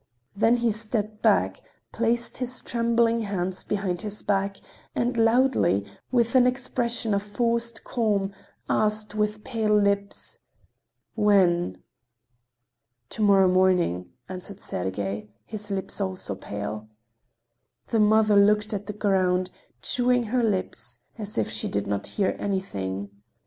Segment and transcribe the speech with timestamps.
[0.35, 4.57] Then he stepped back, placed his trembling hands behind his back,
[4.95, 8.33] and loudly, with an expression of forced calm,
[8.67, 10.39] asked with pale lips:
[11.13, 11.83] "When?"
[13.11, 16.87] "To morrow morning," answered Sergey, his lips also pale.
[17.89, 19.51] The mother looked at the ground,
[19.83, 23.11] chewing her lips, as if she did not hear anything.